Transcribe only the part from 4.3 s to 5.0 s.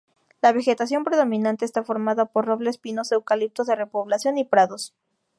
y prados.